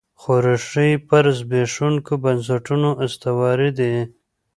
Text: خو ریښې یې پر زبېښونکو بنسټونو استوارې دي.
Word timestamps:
خو 0.19 0.31
ریښې 0.43 0.85
یې 0.91 1.03
پر 1.07 1.25
زبېښونکو 1.37 2.13
بنسټونو 2.23 2.89
استوارې 3.05 3.69
دي. 3.79 3.93